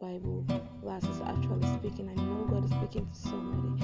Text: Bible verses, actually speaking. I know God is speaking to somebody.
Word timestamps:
Bible 0.00 0.46
verses, 0.82 1.20
actually 1.26 1.66
speaking. 1.76 2.08
I 2.08 2.14
know 2.14 2.46
God 2.50 2.64
is 2.64 2.70
speaking 2.70 3.06
to 3.06 3.14
somebody. 3.14 3.79